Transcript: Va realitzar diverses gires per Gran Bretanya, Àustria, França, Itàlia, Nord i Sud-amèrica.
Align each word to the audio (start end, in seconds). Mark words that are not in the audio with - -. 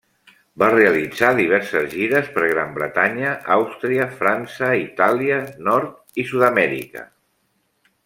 Va 0.61 0.69
realitzar 0.75 1.29
diverses 1.39 1.85
gires 1.91 2.31
per 2.39 2.47
Gran 2.53 2.73
Bretanya, 2.79 3.35
Àustria, 3.59 4.09
França, 4.25 4.73
Itàlia, 4.89 5.41
Nord 5.71 6.23
i 6.25 6.31
Sud-amèrica. 6.33 7.09